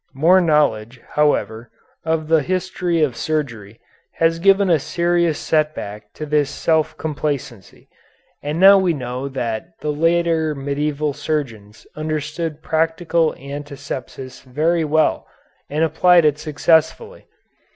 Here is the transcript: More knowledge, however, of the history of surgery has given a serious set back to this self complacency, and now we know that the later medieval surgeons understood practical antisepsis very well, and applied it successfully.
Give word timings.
More 0.15 0.41
knowledge, 0.41 0.99
however, 1.09 1.69
of 2.03 2.27
the 2.27 2.41
history 2.41 3.03
of 3.03 3.15
surgery 3.15 3.79
has 4.13 4.39
given 4.39 4.67
a 4.67 4.79
serious 4.79 5.37
set 5.37 5.75
back 5.75 6.11
to 6.13 6.25
this 6.25 6.49
self 6.49 6.97
complacency, 6.97 7.87
and 8.41 8.59
now 8.59 8.79
we 8.79 8.95
know 8.95 9.27
that 9.29 9.77
the 9.79 9.91
later 9.91 10.55
medieval 10.55 11.13
surgeons 11.13 11.85
understood 11.95 12.63
practical 12.63 13.35
antisepsis 13.35 14.41
very 14.41 14.83
well, 14.83 15.27
and 15.69 15.83
applied 15.83 16.25
it 16.25 16.39
successfully. 16.39 17.27